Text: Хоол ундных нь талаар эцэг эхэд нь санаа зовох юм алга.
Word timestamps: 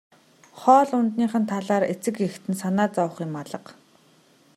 Хоол 0.61 0.89
ундных 0.99 1.31
нь 1.41 1.49
талаар 1.51 1.83
эцэг 1.93 2.15
эхэд 2.27 2.45
нь 2.51 2.59
санаа 2.61 2.87
зовох 2.95 3.15
юм 3.25 3.33
алга. 3.41 3.71